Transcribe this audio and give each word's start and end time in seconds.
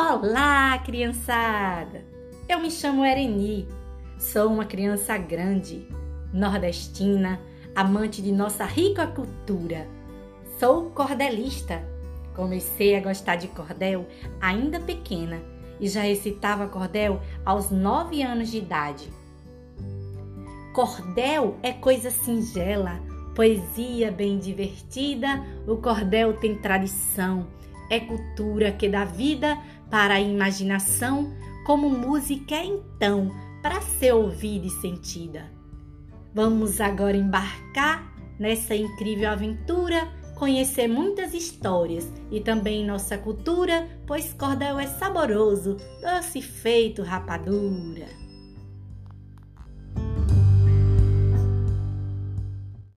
Olá, 0.00 0.78
criançada! 0.78 2.04
Eu 2.48 2.60
me 2.60 2.70
chamo 2.70 3.04
Ereni, 3.04 3.66
sou 4.16 4.46
uma 4.46 4.64
criança 4.64 5.18
grande, 5.18 5.88
nordestina, 6.32 7.40
amante 7.74 8.22
de 8.22 8.30
nossa 8.30 8.64
rica 8.64 9.08
cultura. 9.08 9.88
Sou 10.56 10.90
cordelista. 10.90 11.82
Comecei 12.32 12.94
a 12.94 13.00
gostar 13.00 13.34
de 13.34 13.48
cordel 13.48 14.06
ainda 14.40 14.78
pequena 14.78 15.42
e 15.80 15.88
já 15.88 16.02
recitava 16.02 16.68
cordel 16.68 17.20
aos 17.44 17.72
nove 17.72 18.22
anos 18.22 18.52
de 18.52 18.58
idade. 18.58 19.12
Cordel 20.74 21.56
é 21.60 21.72
coisa 21.72 22.08
singela, 22.08 23.00
poesia 23.34 24.12
bem 24.12 24.38
divertida. 24.38 25.44
O 25.66 25.76
cordel 25.78 26.34
tem 26.34 26.54
tradição, 26.54 27.48
é 27.90 28.00
cultura 28.00 28.72
que 28.72 28.88
dá 28.88 29.04
vida 29.04 29.58
para 29.90 30.14
a 30.14 30.20
imaginação, 30.20 31.32
como 31.66 31.90
música 31.90 32.54
é 32.54 32.64
então 32.64 33.30
para 33.62 33.80
ser 33.80 34.12
ouvida 34.12 34.66
e 34.66 34.70
sentida. 34.70 35.50
Vamos 36.34 36.80
agora 36.80 37.16
embarcar 37.16 38.14
nessa 38.38 38.74
incrível 38.74 39.30
aventura, 39.30 40.08
conhecer 40.36 40.86
muitas 40.86 41.34
histórias 41.34 42.10
e 42.30 42.40
também 42.40 42.86
nossa 42.86 43.18
cultura, 43.18 43.88
pois 44.06 44.32
cordel 44.32 44.78
é 44.78 44.86
saboroso, 44.86 45.76
doce 46.00 46.40
feito 46.40 47.02
rapadura. 47.02 48.27